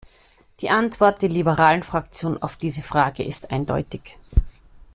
[0.61, 4.17] Die Antwort der liberalen Fraktion auf diese Frage ist eindeutig.